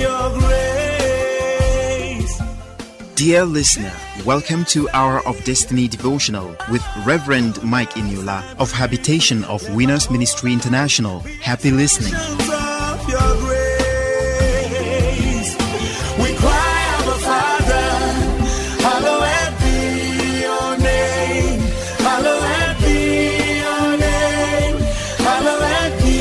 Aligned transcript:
your 0.00 0.30
grace. 0.38 0.60
Dear 3.14 3.44
listener, 3.44 3.92
welcome 4.24 4.64
to 4.66 4.88
Hour 4.94 5.20
of 5.26 5.42
Destiny 5.44 5.88
devotional 5.88 6.56
with 6.70 6.82
Reverend 7.04 7.62
Mike 7.62 7.90
Eniola 7.94 8.42
of 8.58 8.72
Habitation 8.72 9.44
of 9.44 9.62
Winners 9.74 10.10
Ministry 10.10 10.52
International. 10.54 11.20
Happy 11.42 11.70
listening. 11.70 12.14
Of 12.14 13.08
your 13.08 13.36
grace. 13.44 13.60
We 16.18 16.34
cry, 16.40 16.76
Abba 16.96 17.16
Father, 17.28 17.88
hallowed 18.86 19.54
be 19.60 19.78
your 20.40 20.70
name. 20.78 21.60
Hallowed 22.08 22.76
be 22.80 22.98
your 23.64 23.88
name. 23.98 24.76
Hallowed 25.28 25.92
be 26.02 26.18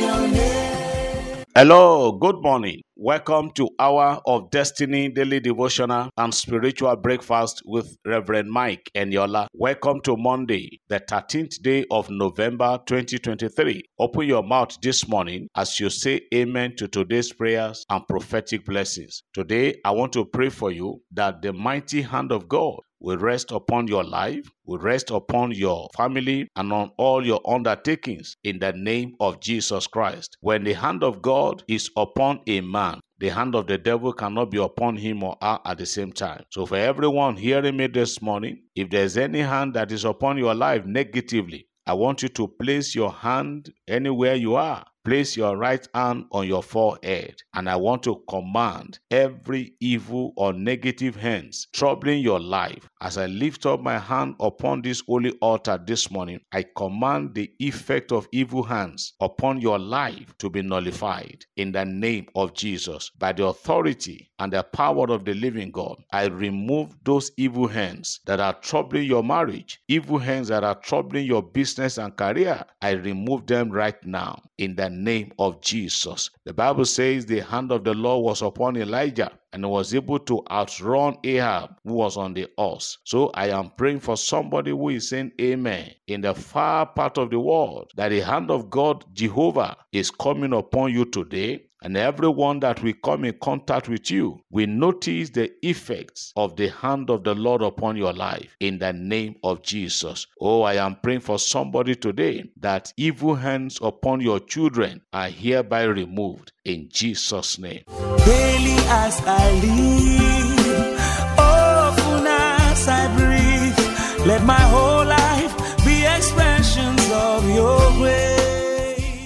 your 0.00 0.22
name. 0.28 1.44
Hello, 1.54 2.10
good 2.12 2.42
morning. 2.42 2.83
Welcome 3.04 3.50
to 3.56 3.68
Hour 3.78 4.22
of 4.26 4.50
Destiny 4.50 5.10
Daily 5.10 5.38
Devotional 5.38 6.08
and 6.16 6.32
Spiritual 6.32 6.96
Breakfast 6.96 7.60
with 7.66 7.98
Reverend 8.06 8.50
Mike 8.50 8.90
Eniola. 8.96 9.46
Welcome 9.52 10.00
to 10.04 10.16
Monday, 10.16 10.80
the 10.88 11.00
13th 11.00 11.60
day 11.60 11.84
of 11.90 12.08
November 12.08 12.78
2023. 12.86 13.82
Open 13.98 14.26
your 14.26 14.42
mouth 14.42 14.78
this 14.80 15.06
morning 15.06 15.48
as 15.54 15.78
you 15.78 15.90
say 15.90 16.22
amen 16.34 16.76
to 16.76 16.88
today's 16.88 17.30
prayers 17.30 17.84
and 17.90 18.08
prophetic 18.08 18.64
blessings. 18.64 19.22
Today, 19.34 19.74
I 19.84 19.90
want 19.90 20.14
to 20.14 20.24
pray 20.24 20.48
for 20.48 20.72
you 20.72 21.02
that 21.12 21.42
the 21.42 21.52
mighty 21.52 22.00
hand 22.00 22.32
of 22.32 22.48
God 22.48 22.80
will 23.04 23.18
rest 23.18 23.52
upon 23.52 23.86
your 23.86 24.02
life, 24.02 24.50
will 24.64 24.78
rest 24.78 25.10
upon 25.10 25.52
your 25.52 25.88
family, 25.94 26.48
and 26.56 26.72
on 26.72 26.90
all 26.96 27.24
your 27.24 27.40
undertakings 27.46 28.36
in 28.44 28.58
the 28.58 28.72
name 28.72 29.14
of 29.20 29.40
Jesus 29.40 29.86
Christ. 29.86 30.38
When 30.40 30.64
the 30.64 30.72
hand 30.72 31.04
of 31.04 31.20
God 31.20 31.62
is 31.68 31.90
upon 31.98 32.40
a 32.46 32.62
man, 32.62 33.00
the 33.18 33.28
hand 33.28 33.54
of 33.54 33.66
the 33.66 33.76
devil 33.76 34.14
cannot 34.14 34.50
be 34.50 34.58
upon 34.58 34.96
him 34.96 35.22
or 35.22 35.36
her 35.42 35.60
at 35.66 35.76
the 35.76 35.86
same 35.86 36.12
time. 36.12 36.44
So, 36.50 36.64
for 36.64 36.76
everyone 36.76 37.36
hearing 37.36 37.76
me 37.76 37.88
this 37.88 38.22
morning, 38.22 38.62
if 38.74 38.88
there's 38.88 39.18
any 39.18 39.40
hand 39.40 39.74
that 39.74 39.92
is 39.92 40.06
upon 40.06 40.38
your 40.38 40.54
life 40.54 40.86
negatively, 40.86 41.68
I 41.86 41.92
want 41.92 42.22
you 42.22 42.30
to 42.30 42.48
place 42.48 42.94
your 42.94 43.12
hand 43.12 43.70
anywhere 43.88 44.34
you 44.34 44.56
are. 44.56 44.84
Place 45.04 45.36
your 45.36 45.58
right 45.58 45.86
hand 45.94 46.24
on 46.32 46.48
your 46.48 46.62
forehead, 46.62 47.34
and 47.52 47.68
I 47.68 47.76
want 47.76 48.04
to 48.04 48.22
command 48.26 49.00
every 49.10 49.74
evil 49.78 50.32
or 50.34 50.54
negative 50.54 51.14
hands 51.14 51.66
troubling 51.74 52.22
your 52.22 52.40
life. 52.40 52.88
As 53.02 53.18
I 53.18 53.26
lift 53.26 53.66
up 53.66 53.82
my 53.82 53.98
hand 53.98 54.36
upon 54.40 54.80
this 54.80 55.02
holy 55.06 55.32
altar 55.42 55.78
this 55.86 56.10
morning, 56.10 56.40
I 56.52 56.64
command 56.74 57.34
the 57.34 57.50
effect 57.58 58.12
of 58.12 58.26
evil 58.32 58.62
hands 58.62 59.12
upon 59.20 59.60
your 59.60 59.78
life 59.78 60.34
to 60.38 60.48
be 60.48 60.62
nullified 60.62 61.44
in 61.58 61.70
the 61.72 61.84
name 61.84 62.26
of 62.34 62.54
Jesus. 62.54 63.10
By 63.18 63.32
the 63.32 63.44
authority 63.44 64.30
and 64.38 64.54
the 64.54 64.62
power 64.62 65.12
of 65.12 65.26
the 65.26 65.34
living 65.34 65.70
God, 65.70 66.02
I 66.14 66.28
remove 66.28 66.96
those 67.04 67.30
evil 67.36 67.68
hands 67.68 68.20
that 68.24 68.40
are 68.40 68.54
troubling 68.54 69.04
your 69.04 69.22
marriage, 69.22 69.82
evil 69.86 70.16
hands 70.16 70.48
that 70.48 70.64
are 70.64 70.76
troubling 70.76 71.26
your 71.26 71.42
business 71.42 71.98
and 71.98 72.16
career. 72.16 72.64
I 72.80 72.92
remove 72.92 73.46
them 73.46 73.68
right 73.74 74.02
now 74.06 74.40
in 74.58 74.76
the 74.76 74.88
name 74.88 75.32
of 75.38 75.60
Jesus. 75.60 76.30
The 76.44 76.54
Bible 76.54 76.84
says 76.84 77.26
the 77.26 77.40
hand 77.40 77.72
of 77.72 77.84
the 77.84 77.94
Lord 77.94 78.24
was 78.24 78.42
upon 78.42 78.76
Elijah 78.76 79.32
and 79.52 79.68
was 79.68 79.94
able 79.94 80.18
to 80.20 80.42
outrun 80.50 81.16
Ahab, 81.24 81.76
who 81.84 81.94
was 81.94 82.16
on 82.16 82.34
the 82.34 82.48
horse. 82.56 82.98
So 83.04 83.30
I 83.34 83.48
am 83.48 83.70
praying 83.76 84.00
for 84.00 84.16
somebody 84.16 84.70
who 84.70 84.88
is 84.88 85.08
saying 85.08 85.32
amen 85.40 85.92
in 86.06 86.22
the 86.22 86.34
far 86.34 86.86
part 86.86 87.18
of 87.18 87.30
the 87.30 87.40
world 87.40 87.90
that 87.96 88.08
the 88.08 88.20
hand 88.20 88.50
of 88.50 88.70
God, 88.70 89.04
Jehovah, 89.12 89.76
is 89.92 90.10
coming 90.10 90.52
upon 90.52 90.92
you 90.92 91.04
today 91.04 91.66
and 91.84 91.96
everyone 91.98 92.60
that 92.60 92.82
will 92.82 92.94
come 93.04 93.24
in 93.24 93.34
contact 93.40 93.88
with 93.88 94.10
you 94.10 94.40
will 94.50 94.66
notice 94.66 95.30
the 95.30 95.52
effects 95.62 96.32
of 96.34 96.56
the 96.56 96.68
hand 96.68 97.10
of 97.10 97.22
the 97.24 97.34
Lord 97.34 97.60
upon 97.60 97.96
your 97.96 98.12
life 98.14 98.56
in 98.58 98.78
the 98.78 98.92
name 98.92 99.36
of 99.44 99.62
Jesus. 99.62 100.26
Oh, 100.40 100.62
I 100.62 100.74
am 100.74 100.96
praying 100.96 101.20
for 101.20 101.38
somebody 101.38 101.94
today 101.94 102.50
that 102.60 102.92
evil 102.96 103.34
hands 103.34 103.78
upon 103.82 104.20
your 104.22 104.40
children 104.40 105.02
are 105.12 105.28
hereby 105.28 105.84
removed 105.84 106.52
in 106.64 106.88
Jesus' 106.90 107.58
name. 107.58 107.82
Daily 108.24 108.76
as 108.88 109.20
I 109.26 109.52
live, 109.60 110.43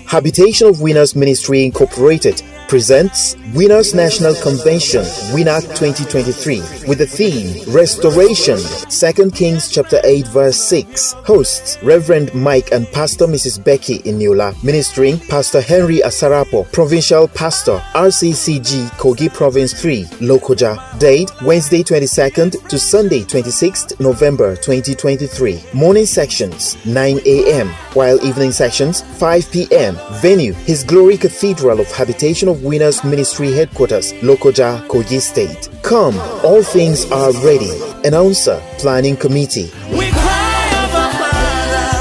Habitation 0.08 0.68
of 0.68 0.80
Winners 0.80 1.14
Ministry 1.14 1.64
Incorporated 1.64 2.40
presents 2.68 3.34
Winners 3.54 3.94
National 3.94 4.34
Convention 4.34 5.02
WINAC 5.32 5.62
2023 5.74 6.60
with 6.86 6.98
the 6.98 7.06
theme 7.06 7.64
Restoration 7.72 8.58
2 8.90 9.30
Kings 9.30 9.70
chapter 9.70 10.00
8 10.04 10.26
verse 10.28 10.58
6 10.58 11.12
hosts 11.24 11.82
Reverend 11.82 12.32
Mike 12.34 12.70
and 12.72 12.86
Pastor 12.88 13.26
Mrs. 13.26 13.64
Becky 13.64 14.00
Eniola 14.00 14.52
ministering 14.62 15.18
Pastor 15.18 15.62
Henry 15.62 16.00
Asarapo 16.00 16.70
provincial 16.70 17.26
pastor 17.28 17.78
RCCG 17.94 18.90
Kogi 18.98 19.32
Province 19.32 19.72
3 19.80 20.04
Lokoja 20.20 20.76
date 20.98 21.32
Wednesday 21.42 21.82
22nd 21.82 22.68
to 22.68 22.78
Sunday 22.78 23.22
26th 23.22 23.98
November 23.98 24.56
2023 24.56 25.58
morning 25.72 26.04
sections 26.06 26.76
9 26.84 27.18
a.m. 27.24 27.68
while 27.94 28.22
evening 28.22 28.52
sections 28.52 29.00
5 29.18 29.50
p.m. 29.52 29.96
venue 30.20 30.52
His 30.52 30.84
Glory 30.84 31.16
Cathedral 31.16 31.80
of 31.80 31.90
Habitation 31.90 32.48
of 32.48 32.57
Winners 32.62 33.02
Ministry 33.04 33.52
Headquarters, 33.52 34.12
Lokoja, 34.22 34.86
Kogi 34.88 35.20
State. 35.20 35.68
Come, 35.82 36.18
all 36.44 36.62
things 36.62 37.10
are 37.10 37.32
ready. 37.44 37.70
Announcer, 38.04 38.60
Planning 38.78 39.16
Committee. 39.16 39.70
We 39.90 40.10
cry, 40.10 40.88
Father, 40.92 41.94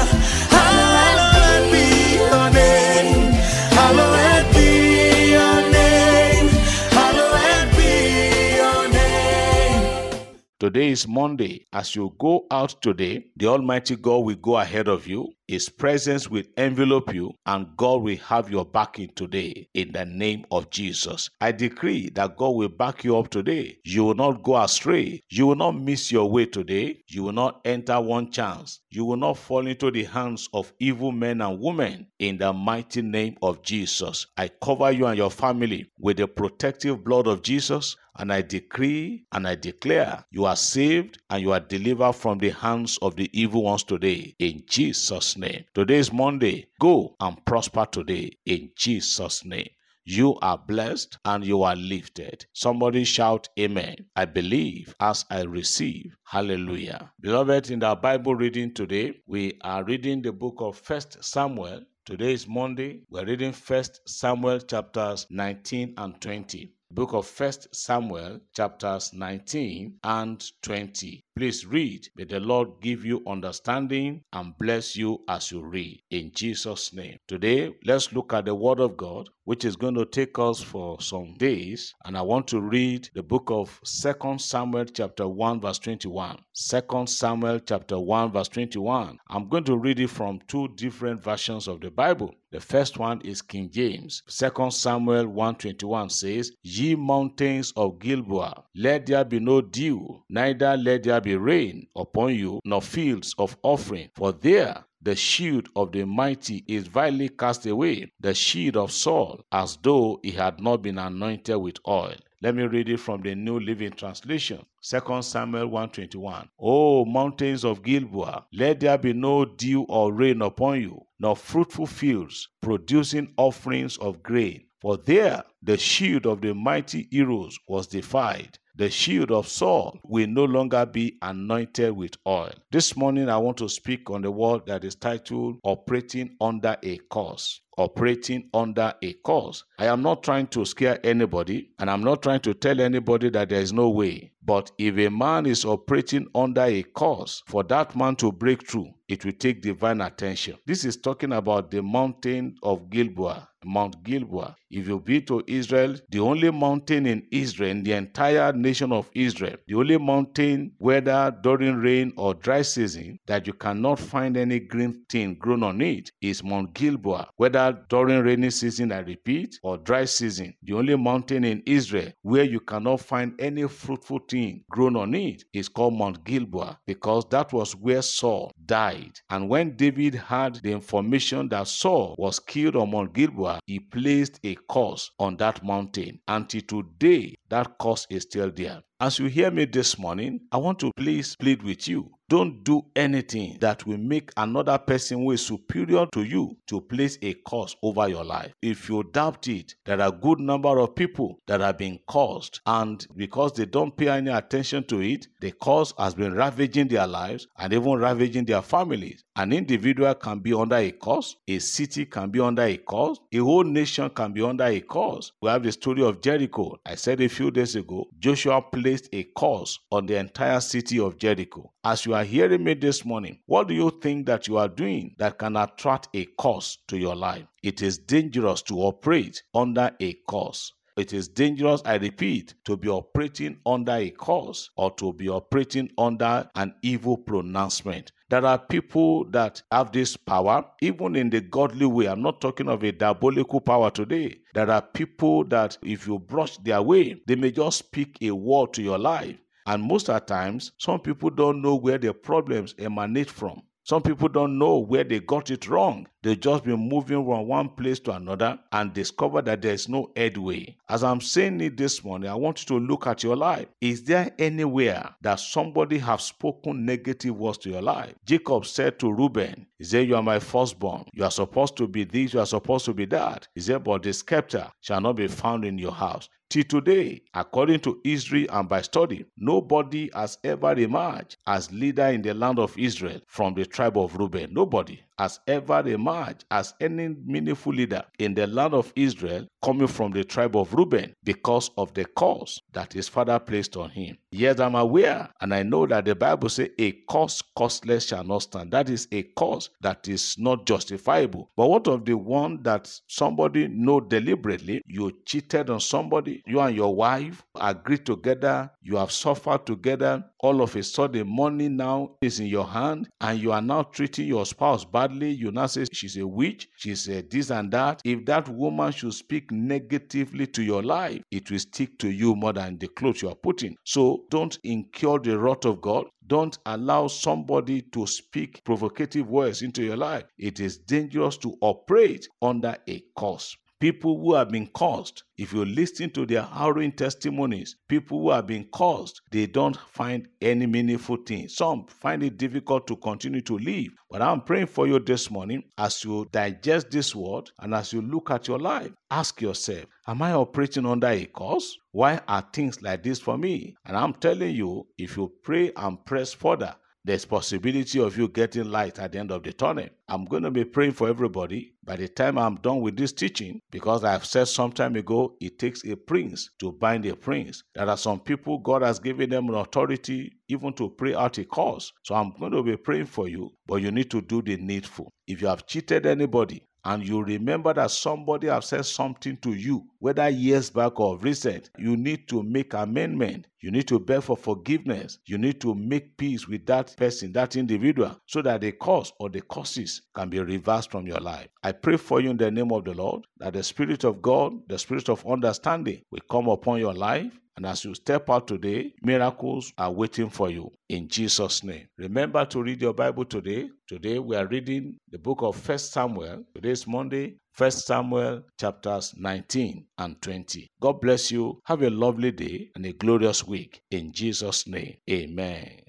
hallowed 0.54 1.72
be 1.72 2.16
your 2.16 2.50
name. 2.50 3.32
Hallowed 3.78 4.46
be 4.54 5.30
your 5.30 5.60
name. 5.72 6.48
Hallowed 6.90 7.70
be 7.76 8.56
your 8.56 8.88
name. 8.92 10.26
Today 10.58 10.88
is 10.90 11.06
Monday. 11.08 11.66
As 11.72 11.94
you 11.96 12.14
go 12.18 12.46
out 12.50 12.80
today, 12.82 13.26
the 13.36 13.46
Almighty 13.46 13.96
God 13.96 14.18
will 14.24 14.36
go 14.36 14.56
ahead 14.58 14.88
of 14.88 15.06
you. 15.06 15.32
His 15.48 15.70
presence 15.70 16.28
will 16.28 16.42
envelop 16.58 17.14
you, 17.14 17.32
and 17.46 17.74
God 17.78 18.02
will 18.02 18.18
have 18.18 18.50
your 18.50 18.66
backing 18.66 19.08
today 19.16 19.66
in 19.72 19.92
the 19.92 20.04
name 20.04 20.44
of 20.50 20.68
Jesus. 20.68 21.30
I 21.40 21.52
decree 21.52 22.10
that 22.10 22.36
God 22.36 22.50
will 22.50 22.68
back 22.68 23.02
you 23.02 23.16
up 23.16 23.30
today. 23.30 23.78
You 23.82 24.04
will 24.04 24.14
not 24.14 24.42
go 24.42 24.62
astray. 24.62 25.22
You 25.30 25.46
will 25.46 25.56
not 25.56 25.80
miss 25.80 26.12
your 26.12 26.30
way 26.30 26.44
today. 26.44 27.02
You 27.08 27.22
will 27.22 27.32
not 27.32 27.62
enter 27.64 27.98
one 27.98 28.30
chance. 28.30 28.80
You 28.90 29.06
will 29.06 29.16
not 29.16 29.38
fall 29.38 29.66
into 29.66 29.90
the 29.90 30.04
hands 30.04 30.50
of 30.52 30.70
evil 30.80 31.12
men 31.12 31.40
and 31.40 31.58
women 31.58 32.08
in 32.18 32.36
the 32.36 32.52
mighty 32.52 33.00
name 33.00 33.36
of 33.40 33.62
Jesus. 33.62 34.26
I 34.36 34.48
cover 34.62 34.90
you 34.92 35.06
and 35.06 35.16
your 35.16 35.30
family 35.30 35.90
with 35.98 36.18
the 36.18 36.28
protective 36.28 37.02
blood 37.02 37.26
of 37.26 37.40
Jesus. 37.42 37.96
And 38.20 38.32
I 38.32 38.42
decree 38.42 39.26
and 39.30 39.46
I 39.46 39.54
declare 39.54 40.24
you 40.32 40.44
are 40.44 40.56
saved 40.56 41.22
and 41.30 41.40
you 41.40 41.52
are 41.52 41.60
delivered 41.60 42.14
from 42.14 42.38
the 42.38 42.50
hands 42.50 42.98
of 43.00 43.14
the 43.14 43.30
evil 43.32 43.62
ones 43.62 43.84
today 43.84 44.34
in 44.40 44.64
Jesus' 44.66 45.36
name. 45.38 45.64
Today 45.74 45.98
is 45.98 46.12
Monday. 46.12 46.66
Go 46.80 47.14
and 47.20 47.42
prosper 47.46 47.86
today 47.86 48.32
in 48.44 48.70
Jesus' 48.76 49.44
name. 49.44 49.68
You 50.04 50.36
are 50.40 50.56
blessed 50.56 51.18
and 51.24 51.44
you 51.44 51.62
are 51.62 51.76
lifted. 51.76 52.46
Somebody 52.54 53.04
shout 53.04 53.48
amen. 53.58 53.96
I 54.16 54.24
believe 54.24 54.94
as 55.00 55.24
I 55.30 55.42
receive. 55.42 56.16
Hallelujah. 56.24 57.12
Beloved, 57.20 57.70
in 57.70 57.84
our 57.84 57.94
Bible 57.94 58.34
reading 58.34 58.72
today, 58.72 59.20
we 59.26 59.58
are 59.62 59.84
reading 59.84 60.22
the 60.22 60.32
book 60.32 60.56
of 60.58 60.78
First 60.78 61.22
Samuel. 61.22 61.82
Today 62.06 62.32
is 62.32 62.48
Monday. 62.48 63.02
We're 63.10 63.26
reading 63.26 63.52
First 63.52 64.00
Samuel 64.08 64.60
chapters 64.60 65.26
19 65.30 65.94
and 65.98 66.20
20 66.20 66.72
book 66.90 67.12
of 67.12 67.26
first 67.26 67.68
samuel 67.74 68.40
chapters 68.56 69.12
19 69.12 69.98
and 70.04 70.52
20 70.62 71.22
please 71.38 71.64
read. 71.64 72.08
May 72.16 72.24
the 72.24 72.40
lord 72.40 72.68
give 72.80 73.04
you 73.04 73.22
understanding 73.24 74.24
and 74.32 74.58
bless 74.58 74.96
you 74.96 75.20
as 75.28 75.52
you 75.52 75.62
read. 75.62 76.02
In 76.10 76.32
jesus 76.32 76.92
name. 76.92 77.16
Today 77.28 77.76
let's 77.84 78.12
look 78.12 78.32
at 78.32 78.46
the 78.46 78.56
word 78.56 78.80
of 78.80 78.96
god 78.96 79.28
which 79.44 79.64
is 79.64 79.76
going 79.76 79.94
to 79.94 80.04
take 80.04 80.36
us 80.38 80.60
for 80.60 81.00
some 81.00 81.34
days. 81.34 81.94
And 82.04 82.18
i 82.18 82.22
want 82.22 82.48
to 82.48 82.60
read 82.60 83.08
the 83.14 83.22
book 83.22 83.44
of 83.52 83.80
second 83.84 84.40
samuel 84.40 84.86
chapter 84.86 85.28
1 85.28 85.60
verse 85.60 85.78
21 85.78 86.38
second 86.52 87.08
samuel 87.08 87.60
chapter 87.60 88.00
1 88.00 88.32
verse 88.32 88.48
21 88.48 89.16
i'm 89.30 89.48
going 89.48 89.64
to 89.64 89.78
read 89.78 90.00
it 90.00 90.10
from 90.10 90.40
two 90.48 90.66
different 90.74 91.22
versions 91.22 91.68
of 91.68 91.80
the 91.80 91.90
bible. 91.90 92.34
The 92.50 92.60
first 92.60 92.98
one 92.98 93.20
is 93.20 93.42
King 93.42 93.68
James. 93.70 94.22
2 94.28 94.70
Samuel 94.70 95.28
121 95.28 96.08
says, 96.08 96.50
Ye 96.62 96.94
mountains 96.94 97.74
of 97.76 97.98
Gilboa, 97.98 98.64
let 98.74 99.04
there 99.04 99.22
be 99.26 99.38
no 99.38 99.60
dew, 99.60 100.22
neither 100.30 100.74
let 100.78 101.02
there 101.02 101.20
be 101.20 101.27
rain 101.36 101.86
upon 101.94 102.34
you, 102.34 102.60
nor 102.64 102.82
fields 102.82 103.34
of 103.38 103.56
offering, 103.62 104.10
for 104.14 104.32
there 104.32 104.84
The 105.00 105.14
shield 105.14 105.68
of 105.76 105.92
the 105.92 106.04
mighty 106.04 106.64
is 106.66 106.88
vilely 106.88 107.28
cast 107.28 107.64
away, 107.66 108.10
the 108.18 108.34
shield 108.34 108.76
of 108.76 108.90
Saul, 108.90 109.44
as 109.52 109.78
though 109.80 110.18
he 110.24 110.32
had 110.32 110.60
not 110.60 110.82
been 110.82 110.98
anointed 110.98 111.56
with 111.56 111.78
oil. 111.86 112.16
Let 112.42 112.56
me 112.56 112.64
read 112.64 112.88
it 112.88 112.98
from 112.98 113.22
the 113.22 113.36
New 113.36 113.60
Living 113.60 113.92
Translation. 113.92 114.66
2 114.82 115.22
Samuel 115.22 115.68
121. 115.68 116.48
O 116.58 117.04
mountains 117.04 117.64
of 117.64 117.82
Gilboa, 117.84 118.46
let 118.52 118.80
there 118.80 118.98
be 118.98 119.12
no 119.12 119.44
dew 119.44 119.82
or 119.84 120.12
rain 120.12 120.42
upon 120.42 120.80
you, 120.80 121.06
nor 121.20 121.36
fruitful 121.36 121.86
fields 121.86 122.48
producing 122.60 123.32
offerings 123.36 123.96
of 123.98 124.22
grain. 124.24 124.64
For 124.80 124.96
there 124.96 125.44
the 125.62 125.78
shield 125.78 126.26
of 126.26 126.40
the 126.40 126.54
mighty 126.54 127.06
heroes 127.10 127.56
was 127.68 127.86
defied. 127.86 128.58
The 128.78 128.90
shield 128.90 129.32
of 129.32 129.48
Saul 129.48 129.98
will 130.04 130.28
no 130.28 130.44
longer 130.44 130.86
be 130.86 131.18
anointed 131.20 131.96
with 131.96 132.12
oil. 132.24 132.52
This 132.70 132.96
morning, 132.96 133.28
I 133.28 133.36
want 133.36 133.56
to 133.56 133.68
speak 133.68 134.08
on 134.08 134.22
the 134.22 134.30
word 134.30 134.66
that 134.66 134.84
is 134.84 134.94
titled 134.94 135.58
Operating 135.64 136.36
Under 136.40 136.76
a 136.84 137.00
Curse 137.10 137.60
operating 137.78 138.48
under 138.52 138.92
a 139.02 139.12
cause. 139.24 139.64
I 139.78 139.86
am 139.86 140.02
not 140.02 140.22
trying 140.22 140.48
to 140.48 140.64
scare 140.66 140.98
anybody 141.04 141.70
and 141.78 141.90
I'm 141.90 142.02
not 142.02 142.22
trying 142.22 142.40
to 142.40 142.54
tell 142.54 142.80
anybody 142.80 143.30
that 143.30 143.48
there 143.48 143.60
is 143.60 143.72
no 143.72 143.88
way. 143.88 144.32
But 144.44 144.70
if 144.78 144.96
a 144.96 145.10
man 145.10 145.44
is 145.44 145.64
operating 145.66 146.26
under 146.34 146.62
a 146.62 146.82
cause, 146.82 147.42
for 147.46 147.62
that 147.64 147.94
man 147.94 148.16
to 148.16 148.32
break 148.32 148.66
through, 148.66 148.94
it 149.06 149.24
will 149.24 149.32
take 149.32 149.60
divine 149.60 150.00
attention. 150.00 150.56
This 150.66 150.86
is 150.86 150.96
talking 150.96 151.32
about 151.32 151.70
the 151.70 151.82
mountain 151.82 152.56
of 152.62 152.88
Gilboa, 152.88 153.46
Mount 153.64 154.02
Gilboa. 154.04 154.54
If 154.70 154.86
you 154.88 155.00
be 155.00 155.20
to 155.22 155.42
Israel, 155.46 155.96
the 156.10 156.20
only 156.20 156.50
mountain 156.50 157.06
in 157.06 157.26
Israel, 157.30 157.70
in 157.70 157.82
the 157.82 157.92
entire 157.92 158.52
nation 158.52 158.92
of 158.92 159.10
Israel, 159.14 159.56
the 159.66 159.74
only 159.74 159.98
mountain, 159.98 160.72
whether 160.78 161.34
during 161.42 161.76
rain 161.76 162.12
or 162.16 162.34
dry 162.34 162.62
season, 162.62 163.18
that 163.26 163.46
you 163.46 163.52
cannot 163.54 163.98
find 163.98 164.36
any 164.36 164.60
green 164.60 165.04
thing 165.10 165.34
grown 165.34 165.62
on 165.62 165.80
it 165.80 166.10
is 166.22 166.42
Mount 166.44 166.74
Gilboa. 166.74 167.28
Whether 167.36 167.67
during 167.72 168.22
rainy 168.22 168.50
season, 168.50 168.92
I 168.92 168.98
repeat, 168.98 169.58
or 169.62 169.78
dry 169.78 170.04
season, 170.04 170.54
the 170.62 170.74
only 170.74 170.96
mountain 170.96 171.44
in 171.44 171.62
Israel 171.66 172.12
where 172.22 172.44
you 172.44 172.60
cannot 172.60 173.00
find 173.00 173.34
any 173.40 173.66
fruitful 173.68 174.20
thing 174.28 174.64
grown 174.70 174.96
on 174.96 175.14
it 175.14 175.44
is 175.52 175.68
called 175.68 175.94
Mount 175.94 176.24
Gilboa 176.24 176.78
because 176.86 177.24
that 177.30 177.52
was 177.52 177.74
where 177.76 178.02
Saul 178.02 178.52
died. 178.64 179.12
And 179.30 179.48
when 179.48 179.76
David 179.76 180.14
had 180.14 180.56
the 180.56 180.72
information 180.72 181.48
that 181.50 181.68
Saul 181.68 182.14
was 182.18 182.38
killed 182.38 182.76
on 182.76 182.90
Mount 182.90 183.14
Gilboa, 183.14 183.60
he 183.66 183.80
placed 183.80 184.40
a 184.44 184.56
curse 184.70 185.10
on 185.18 185.36
that 185.38 185.64
mountain. 185.64 186.20
Until 186.28 186.62
today, 186.62 187.34
that 187.48 187.78
curse 187.78 188.06
is 188.10 188.22
still 188.22 188.50
there. 188.50 188.82
As 189.00 189.20
you 189.20 189.26
hear 189.26 189.52
me 189.52 189.64
this 189.64 189.96
morning, 189.96 190.40
I 190.50 190.56
want 190.56 190.80
to 190.80 190.90
please 190.96 191.36
plead 191.36 191.62
with 191.62 191.86
you. 191.86 192.10
Don't 192.28 192.64
do 192.64 192.82
anything 192.96 193.56
that 193.60 193.86
will 193.86 193.96
make 193.96 194.32
another 194.36 194.76
person 194.76 195.20
who 195.20 195.30
is 195.30 195.46
superior 195.46 196.06
to 196.12 196.24
you 196.24 196.58
to 196.66 196.80
place 196.80 197.16
a 197.22 197.34
curse 197.46 197.76
over 197.82 198.08
your 198.08 198.24
life. 198.24 198.52
If 198.60 198.88
you 198.88 199.04
doubt 199.04 199.46
it, 199.46 199.76
there 199.86 200.00
are 200.00 200.08
a 200.08 200.12
good 200.12 200.40
number 200.40 200.80
of 200.80 200.96
people 200.96 201.38
that 201.46 201.60
have 201.60 201.78
been 201.78 202.00
cursed, 202.08 202.60
and 202.66 203.06
because 203.16 203.52
they 203.52 203.66
don't 203.66 203.96
pay 203.96 204.08
any 204.08 204.32
attention 204.32 204.82
to 204.88 205.00
it, 205.00 205.28
the 205.40 205.52
curse 205.62 205.94
has 205.96 206.16
been 206.16 206.34
ravaging 206.34 206.88
their 206.88 207.06
lives 207.06 207.46
and 207.56 207.72
even 207.72 208.00
ravaging 208.00 208.46
their 208.46 208.62
families. 208.62 209.22
An 209.38 209.52
individual 209.52 210.16
can 210.16 210.40
be 210.40 210.52
under 210.52 210.74
a 210.74 210.90
curse, 210.90 211.36
a 211.46 211.60
city 211.60 212.06
can 212.06 212.28
be 212.28 212.40
under 212.40 212.62
a 212.62 212.76
curse, 212.76 213.20
a 213.32 213.36
whole 213.38 213.62
nation 213.62 214.10
can 214.10 214.32
be 214.32 214.42
under 214.42 214.64
a 214.64 214.80
curse. 214.80 215.30
We 215.40 215.48
have 215.48 215.62
the 215.62 215.70
story 215.70 216.02
of 216.02 216.20
Jericho. 216.20 216.80
I 216.84 216.96
said 216.96 217.20
a 217.20 217.28
few 217.28 217.52
days 217.52 217.76
ago, 217.76 218.08
Joshua 218.18 218.60
placed 218.60 219.08
a 219.12 219.28
curse 219.36 219.78
on 219.92 220.06
the 220.06 220.18
entire 220.18 220.58
city 220.58 220.98
of 220.98 221.18
Jericho. 221.18 221.72
As 221.84 222.04
you 222.04 222.14
are 222.14 222.24
hearing 222.24 222.64
me 222.64 222.74
this 222.74 223.04
morning, 223.04 223.38
what 223.46 223.68
do 223.68 223.74
you 223.74 223.96
think 224.02 224.26
that 224.26 224.48
you 224.48 224.56
are 224.56 224.66
doing 224.66 225.14
that 225.18 225.38
can 225.38 225.54
attract 225.54 226.08
a 226.14 226.26
curse 226.36 226.78
to 226.88 226.98
your 226.98 227.14
life? 227.14 227.44
It 227.62 227.80
is 227.80 227.96
dangerous 227.96 228.62
to 228.62 228.74
operate 228.78 229.44
under 229.54 229.92
a 230.00 230.16
curse. 230.28 230.72
It 230.96 231.12
is 231.12 231.28
dangerous, 231.28 231.80
I 231.84 231.94
repeat, 231.98 232.54
to 232.64 232.76
be 232.76 232.88
operating 232.88 233.58
under 233.64 233.92
a 233.92 234.10
curse 234.10 234.68
or 234.76 234.90
to 234.96 235.12
be 235.12 235.28
operating 235.28 235.92
under 235.96 236.50
an 236.56 236.74
evil 236.82 237.16
pronouncement. 237.16 238.10
There 238.30 238.44
are 238.44 238.58
people 238.58 239.24
that 239.30 239.62
have 239.72 239.90
this 239.90 240.16
power, 240.16 240.62
even 240.82 241.16
in 241.16 241.30
the 241.30 241.40
godly 241.40 241.86
way. 241.86 242.08
I'm 242.08 242.20
not 242.20 242.42
talking 242.42 242.68
of 242.68 242.82
a 242.82 242.92
diabolical 242.92 243.60
power 243.60 243.90
today. 243.90 244.40
There 244.52 244.70
are 244.70 244.82
people 244.82 245.44
that, 245.44 245.78
if 245.82 246.06
you 246.06 246.18
brush 246.18 246.58
their 246.58 246.82
way, 246.82 247.22
they 247.26 247.36
may 247.36 247.50
just 247.50 247.78
speak 247.78 248.18
a 248.20 248.30
word 248.32 248.74
to 248.74 248.82
your 248.82 248.98
life. 248.98 249.38
And 249.66 249.82
most 249.82 250.10
of 250.10 250.14
the 250.14 250.20
times, 250.20 250.72
some 250.78 251.00
people 251.00 251.30
don't 251.30 251.62
know 251.62 251.76
where 251.76 251.96
their 251.96 252.12
problems 252.12 252.74
emanate 252.78 253.30
from. 253.30 253.62
Some 253.88 254.02
people 254.02 254.28
don't 254.28 254.58
know 254.58 254.76
where 254.76 255.02
they 255.02 255.18
got 255.18 255.50
it 255.50 255.66
wrong. 255.66 256.06
They've 256.22 256.38
just 256.38 256.64
been 256.64 256.90
moving 256.90 257.24
from 257.24 257.46
one 257.46 257.70
place 257.70 257.98
to 258.00 258.12
another 258.12 258.58
and 258.70 258.92
discover 258.92 259.40
that 259.40 259.62
there 259.62 259.72
is 259.72 259.88
no 259.88 260.10
headway. 260.14 260.76
As 260.90 261.02
I'm 261.02 261.22
saying 261.22 261.62
it 261.62 261.78
this 261.78 262.04
morning, 262.04 262.28
I 262.28 262.34
want 262.34 262.60
you 262.60 262.78
to 262.78 262.86
look 262.86 263.06
at 263.06 263.22
your 263.22 263.34
life. 263.34 263.66
Is 263.80 264.04
there 264.04 264.32
anywhere 264.38 265.14
that 265.22 265.40
somebody 265.40 265.96
have 265.96 266.20
spoken 266.20 266.84
negative 266.84 267.34
words 267.34 267.56
to 267.58 267.70
your 267.70 267.80
life? 267.80 268.12
Jacob 268.26 268.66
said 268.66 268.98
to 268.98 269.10
Reuben, 269.10 269.66
he 269.78 269.84
said, 269.84 270.06
You 270.06 270.16
are 270.16 270.22
my 270.22 270.38
firstborn. 270.38 271.04
You 271.14 271.24
are 271.24 271.30
supposed 271.30 271.78
to 271.78 271.88
be 271.88 272.04
this, 272.04 272.34
you 272.34 272.40
are 272.40 272.46
supposed 272.46 272.84
to 272.84 272.92
be 272.92 273.06
that. 273.06 273.48
He 273.54 273.62
said, 273.62 273.84
But 273.84 274.02
the 274.02 274.12
scepter 274.12 274.70
shall 274.82 275.00
not 275.00 275.16
be 275.16 275.28
found 275.28 275.64
in 275.64 275.78
your 275.78 275.92
house. 275.92 276.28
Till 276.50 276.64
today, 276.64 277.20
according 277.34 277.80
to 277.80 278.00
Israel 278.04 278.46
and 278.50 278.68
by 278.68 278.80
study, 278.80 279.26
nobody 279.36 280.10
has 280.14 280.38
ever 280.42 280.72
emerged 280.72 281.36
as 281.46 281.70
leader 281.70 282.06
in 282.06 282.22
the 282.22 282.32
land 282.32 282.58
of 282.58 282.76
Israel 282.78 283.20
from 283.26 283.54
the 283.54 283.66
tribe 283.66 283.98
of 283.98 284.16
Reuben. 284.16 284.54
Nobody 284.54 285.00
has 285.18 285.40
ever 285.46 285.86
emerged 285.88 286.44
as 286.50 286.74
any 286.80 287.08
meaningful 287.08 287.72
leader 287.72 288.02
in 288.18 288.34
the 288.34 288.46
land 288.46 288.74
of 288.74 288.92
Israel 288.96 289.46
coming 289.62 289.88
from 289.88 290.12
the 290.12 290.24
tribe 290.24 290.56
of 290.56 290.72
Reuben 290.72 291.14
because 291.24 291.70
of 291.76 291.92
the 291.94 292.04
curse 292.04 292.60
that 292.72 292.92
his 292.92 293.08
father 293.08 293.38
placed 293.38 293.76
on 293.76 293.90
him. 293.90 294.16
Yes, 294.30 294.60
I'm 294.60 294.74
aware 294.74 295.28
and 295.40 295.52
I 295.52 295.62
know 295.62 295.86
that 295.86 296.04
the 296.04 296.14
Bible 296.14 296.48
says 296.48 296.68
a 296.78 296.92
curse 297.10 297.42
costless 297.56 298.06
shall 298.06 298.24
not 298.24 298.42
stand. 298.42 298.70
That 298.70 298.88
is 298.88 299.08
a 299.10 299.24
curse 299.36 299.70
that 299.80 300.06
is 300.06 300.36
not 300.38 300.66
justifiable. 300.66 301.50
But 301.56 301.68
what 301.68 301.88
of 301.88 302.04
the 302.04 302.14
one 302.14 302.62
that 302.62 302.92
somebody 303.08 303.68
know 303.68 304.00
deliberately 304.00 304.82
you 304.86 305.12
cheated 305.24 305.70
on 305.70 305.80
somebody, 305.80 306.42
you 306.46 306.60
and 306.60 306.76
your 306.76 306.94
wife 306.94 307.42
agreed 307.60 308.06
together, 308.06 308.70
you 308.82 308.96
have 308.96 309.10
suffered 309.10 309.66
together, 309.66 310.24
all 310.40 310.62
of 310.62 310.76
a 310.76 310.82
sudden 310.82 311.26
money 311.28 311.68
now 311.68 312.12
is 312.22 312.38
in 312.38 312.46
your 312.46 312.66
hand 312.66 313.08
and 313.20 313.40
you 313.40 313.50
are 313.50 313.62
now 313.62 313.82
treating 313.82 314.26
your 314.26 314.46
spouse 314.46 314.84
badly 314.84 315.07
you 315.12 315.50
now 315.50 315.66
say 315.66 315.84
she's 315.92 316.16
a 316.16 316.26
witch 316.26 316.68
she's 316.76 317.08
a 317.08 317.22
this 317.22 317.50
and 317.50 317.70
that. 317.72 318.00
If 318.04 318.24
that 318.26 318.48
woman 318.48 318.92
should 318.92 319.14
speak 319.14 319.50
negatively 319.50 320.46
to 320.48 320.62
your 320.62 320.82
life 320.82 321.22
it 321.30 321.50
will 321.50 321.58
stick 321.58 321.98
to 321.98 322.10
you 322.10 322.34
more 322.34 322.52
than 322.52 322.78
the 322.78 322.88
clothes 322.88 323.22
you 323.22 323.28
are 323.28 323.34
putting. 323.34 323.76
So 323.84 324.24
don't 324.30 324.58
incur 324.64 325.18
the 325.18 325.38
wrath 325.38 325.64
of 325.64 325.80
god. 325.80 326.06
Don't 326.26 326.58
allow 326.66 327.06
somebody 327.06 327.82
to 327.92 328.06
speak 328.06 328.62
provocative 328.64 329.28
words 329.28 329.62
into 329.62 329.82
your 329.82 329.96
life. 329.96 330.24
It 330.38 330.60
is 330.60 330.78
dangerous 330.78 331.38
to 331.38 331.56
operate 331.60 332.28
under 332.42 332.76
a 332.88 333.02
curse 333.16 333.56
people 333.80 334.18
who 334.18 334.34
have 334.34 334.50
been 334.50 334.66
caused, 334.68 335.22
if 335.36 335.52
you 335.52 335.64
listen 335.64 336.10
to 336.10 336.26
their 336.26 336.42
harrowing 336.42 336.92
testimonies, 336.92 337.76
people 337.88 338.20
who 338.20 338.30
have 338.30 338.46
been 338.46 338.64
caused, 338.72 339.20
they 339.30 339.46
don't 339.46 339.76
find 339.76 340.28
any 340.40 340.66
meaningful 340.66 341.16
thing. 341.16 341.48
Some 341.48 341.86
find 341.86 342.22
it 342.22 342.38
difficult 342.38 342.86
to 342.88 342.96
continue 342.96 343.40
to 343.42 343.58
live. 343.58 343.88
But 344.10 344.22
I'm 344.22 344.40
praying 344.40 344.66
for 344.66 344.86
you 344.86 344.98
this 344.98 345.30
morning 345.30 345.62
as 345.76 346.02
you 346.04 346.26
digest 346.32 346.90
this 346.90 347.14
word 347.14 347.50
and 347.60 347.74
as 347.74 347.92
you 347.92 348.02
look 348.02 348.30
at 348.30 348.48
your 348.48 348.58
life, 348.58 348.90
ask 349.10 349.40
yourself, 349.40 349.84
Am 350.06 350.22
I 350.22 350.32
operating 350.32 350.86
under 350.86 351.08
a 351.08 351.26
cause? 351.26 351.76
Why 351.92 352.20
are 352.26 352.44
things 352.52 352.80
like 352.82 353.02
this 353.02 353.20
for 353.20 353.36
me? 353.36 353.76
And 353.84 353.96
I'm 353.96 354.14
telling 354.14 354.54
you, 354.54 354.86
if 354.96 355.16
you 355.16 355.32
pray 355.42 355.70
and 355.76 356.04
press 356.04 356.32
further, 356.32 356.74
there's 357.04 357.24
possibility 357.24 358.00
of 358.00 358.16
you 358.18 358.28
getting 358.28 358.70
light 358.70 358.98
at 358.98 359.12
the 359.12 359.18
end 359.18 359.30
of 359.30 359.42
the 359.42 359.52
tunnel. 359.52 359.88
I'm 360.10 360.24
going 360.24 360.42
to 360.44 360.50
be 360.50 360.64
praying 360.64 360.92
for 360.92 361.06
everybody 361.06 361.74
by 361.84 361.96
the 361.96 362.08
time 362.08 362.38
I'm 362.38 362.54
done 362.56 362.80
with 362.80 362.96
this 362.96 363.12
teaching 363.12 363.60
because 363.70 364.04
I've 364.04 364.24
said 364.24 364.48
some 364.48 364.72
time 364.72 364.96
ago 364.96 365.36
it 365.38 365.58
takes 365.58 365.84
a 365.84 365.96
prince 365.96 366.48
to 366.60 366.72
bind 366.72 367.04
a 367.04 367.14
prince. 367.14 367.62
There 367.74 367.86
are 367.86 367.96
some 367.98 368.20
people 368.20 368.56
God 368.56 368.80
has 368.80 368.98
given 368.98 369.28
them 369.28 369.50
an 369.50 369.56
authority 369.56 370.32
even 370.48 370.72
to 370.74 370.88
pray 370.88 371.14
out 371.14 371.36
a 371.36 371.44
cause. 371.44 371.92
So 372.04 372.14
I'm 372.14 372.32
going 372.40 372.52
to 372.52 372.62
be 372.62 372.78
praying 372.78 373.06
for 373.06 373.28
you, 373.28 373.50
but 373.66 373.82
you 373.82 373.90
need 373.90 374.10
to 374.12 374.22
do 374.22 374.40
the 374.40 374.56
needful. 374.56 375.12
If 375.26 375.42
you 375.42 375.48
have 375.48 375.66
cheated 375.66 376.06
anybody, 376.06 376.62
and 376.84 377.06
you 377.06 377.22
remember 377.22 377.74
that 377.74 377.90
somebody 377.90 378.46
has 378.46 378.66
said 378.66 378.86
something 378.86 379.36
to 379.38 379.52
you, 379.52 379.84
whether 379.98 380.28
years 380.28 380.70
back 380.70 380.98
or 380.98 381.18
recent, 381.18 381.68
you 381.76 381.96
need 381.96 382.28
to 382.28 382.42
make 382.42 382.72
amendment. 382.72 383.46
You 383.60 383.70
need 383.70 383.88
to 383.88 383.98
beg 383.98 384.22
for 384.22 384.36
forgiveness. 384.36 385.18
You 385.26 385.36
need 385.36 385.60
to 385.60 385.74
make 385.74 386.16
peace 386.16 386.48
with 386.48 386.64
that 386.66 386.96
person, 386.96 387.32
that 387.32 387.56
individual, 387.56 388.18
so 388.26 388.40
that 388.42 388.62
the 388.62 388.72
cause 388.72 389.12
or 389.18 389.28
the 389.28 389.42
causes 389.42 389.97
can 390.14 390.28
be 390.28 390.40
reversed 390.40 390.90
from 390.90 391.06
your 391.06 391.20
life. 391.20 391.48
I 391.62 391.72
pray 391.72 391.96
for 391.96 392.20
you 392.20 392.30
in 392.30 392.36
the 392.36 392.50
name 392.50 392.72
of 392.72 392.84
the 392.84 392.94
Lord 392.94 393.24
that 393.38 393.52
the 393.54 393.62
Spirit 393.62 394.04
of 394.04 394.22
God, 394.22 394.52
the 394.68 394.78
Spirit 394.78 395.08
of 395.08 395.26
understanding, 395.26 396.02
will 396.10 396.20
come 396.30 396.48
upon 396.48 396.78
your 396.80 396.94
life 396.94 397.32
And 397.58 397.66
as 397.66 397.84
you 397.84 397.92
step 397.92 398.30
out 398.30 398.46
today, 398.46 398.94
miracles 399.02 399.72
are 399.76 399.90
waiting 399.90 400.30
for 400.30 400.48
you 400.48 400.70
in 400.88 401.08
Jesus' 401.08 401.64
name. 401.64 401.88
Remember 401.98 402.44
to 402.44 402.62
read 402.62 402.80
your 402.80 402.94
Bible 402.94 403.24
today. 403.24 403.68
Today 403.88 404.20
we 404.20 404.36
are 404.36 404.46
reading 404.46 404.96
the 405.10 405.18
book 405.18 405.40
of 405.42 405.56
First 405.56 405.92
Samuel. 405.92 406.44
Today 406.54 406.70
is 406.70 406.86
Monday, 406.86 407.34
First 407.50 407.84
Samuel 407.84 408.44
chapters 408.60 409.12
19 409.16 409.84
and 409.98 410.22
20. 410.22 410.68
God 410.80 411.00
bless 411.00 411.32
you. 411.32 411.60
Have 411.64 411.82
a 411.82 411.90
lovely 411.90 412.30
day 412.30 412.70
and 412.76 412.86
a 412.86 412.92
glorious 412.92 413.44
week. 413.44 413.80
In 413.90 414.12
Jesus' 414.12 414.68
name, 414.68 414.94
amen. 415.10 415.80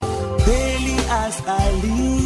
Daily 0.00 0.94
as 1.08 1.42
I 1.44 1.72
live, 1.72 2.25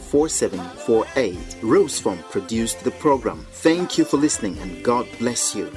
4748. 0.11 1.63
Rose 1.63 1.97
Form 1.99 2.19
produced 2.29 2.83
the 2.83 2.91
program. 2.91 3.45
Thank 3.51 3.97
you 3.97 4.03
for 4.03 4.17
listening 4.17 4.57
and 4.59 4.83
God 4.83 5.07
bless 5.19 5.55
you. 5.55 5.71